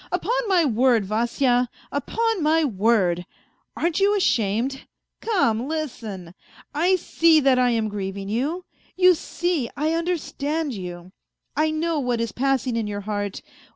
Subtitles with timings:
[0.11, 3.23] "Upon my word, Vasya, upon my word!
[3.77, 4.87] Aren't you ashamed?
[5.19, 6.33] Come, listen!
[6.73, 8.65] I see that I am grieving you.
[8.97, 11.11] You see I understand you;
[11.55, 13.43] I know what is passing in your heart.